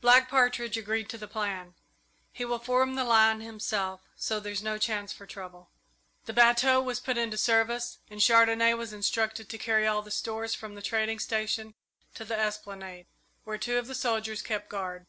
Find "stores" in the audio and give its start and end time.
10.12-10.54